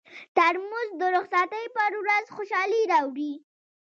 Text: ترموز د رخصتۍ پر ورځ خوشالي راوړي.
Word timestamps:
ترموز 0.35 0.89
د 1.01 1.01
رخصتۍ 1.15 1.65
پر 1.75 1.91
ورځ 2.03 2.25
خوشالي 2.35 2.81
راوړي. 2.91 3.33